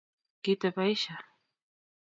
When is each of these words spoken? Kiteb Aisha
Kiteb 0.43 0.75
Aisha 0.83 1.15